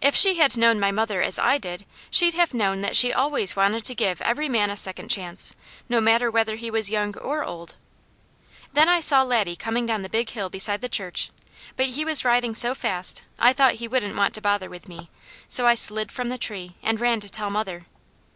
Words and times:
If 0.00 0.14
she 0.14 0.36
had 0.36 0.56
known 0.56 0.78
my 0.78 0.92
mother 0.92 1.20
as 1.20 1.36
I 1.36 1.58
did, 1.58 1.84
she'd 2.12 2.34
have 2.34 2.54
known 2.54 2.80
that 2.82 2.94
she 2.94 3.12
ALWAYS 3.12 3.56
wanted 3.56 3.84
to 3.86 3.94
give 3.96 4.22
every 4.22 4.48
man 4.48 4.70
a 4.70 4.76
second 4.76 5.08
chance, 5.08 5.56
no 5.88 6.00
matter 6.00 6.30
whether 6.30 6.54
he 6.54 6.70
was 6.70 6.92
young 6.92 7.18
or 7.18 7.42
old. 7.42 7.74
Then 8.74 8.88
I 8.88 9.00
saw 9.00 9.24
Laddie 9.24 9.56
coming 9.56 9.84
down 9.84 10.02
the 10.02 10.08
Big 10.08 10.30
Hill 10.30 10.48
beside 10.48 10.80
the 10.80 10.88
church, 10.88 11.32
but 11.74 11.86
he 11.86 12.04
was 12.04 12.24
riding 12.24 12.54
so 12.54 12.72
fast 12.72 13.22
I 13.40 13.52
thought 13.52 13.74
he 13.82 13.88
wouldn't 13.88 14.14
want 14.14 14.32
to 14.34 14.40
bother 14.40 14.70
with 14.70 14.88
me, 14.88 15.10
so 15.48 15.66
I 15.66 15.74
slid 15.74 16.12
from 16.12 16.28
the 16.28 16.38
tree, 16.38 16.76
and 16.80 17.00
ran 17.00 17.18
to 17.18 17.28
tell 17.28 17.50
mother. 17.50 17.86